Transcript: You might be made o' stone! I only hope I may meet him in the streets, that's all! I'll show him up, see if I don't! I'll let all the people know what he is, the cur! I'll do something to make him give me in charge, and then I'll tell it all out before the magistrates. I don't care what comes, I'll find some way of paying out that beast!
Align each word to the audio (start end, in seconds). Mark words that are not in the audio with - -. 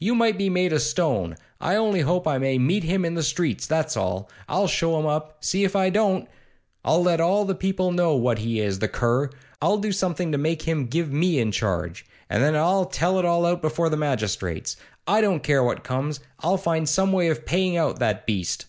You 0.00 0.16
might 0.16 0.36
be 0.36 0.50
made 0.50 0.72
o' 0.72 0.78
stone! 0.78 1.36
I 1.60 1.76
only 1.76 2.00
hope 2.00 2.26
I 2.26 2.38
may 2.38 2.58
meet 2.58 2.82
him 2.82 3.04
in 3.04 3.14
the 3.14 3.22
streets, 3.22 3.68
that's 3.68 3.96
all! 3.96 4.28
I'll 4.48 4.66
show 4.66 4.98
him 4.98 5.06
up, 5.06 5.36
see 5.44 5.62
if 5.62 5.76
I 5.76 5.90
don't! 5.90 6.26
I'll 6.84 7.04
let 7.04 7.20
all 7.20 7.44
the 7.44 7.54
people 7.54 7.92
know 7.92 8.16
what 8.16 8.38
he 8.40 8.58
is, 8.58 8.80
the 8.80 8.88
cur! 8.88 9.30
I'll 9.62 9.78
do 9.78 9.92
something 9.92 10.32
to 10.32 10.38
make 10.38 10.62
him 10.62 10.86
give 10.86 11.12
me 11.12 11.38
in 11.38 11.52
charge, 11.52 12.04
and 12.28 12.42
then 12.42 12.56
I'll 12.56 12.86
tell 12.86 13.20
it 13.20 13.24
all 13.24 13.46
out 13.46 13.62
before 13.62 13.88
the 13.88 13.96
magistrates. 13.96 14.76
I 15.06 15.20
don't 15.20 15.44
care 15.44 15.62
what 15.62 15.84
comes, 15.84 16.18
I'll 16.40 16.56
find 16.58 16.88
some 16.88 17.12
way 17.12 17.28
of 17.28 17.46
paying 17.46 17.76
out 17.76 18.00
that 18.00 18.26
beast! 18.26 18.66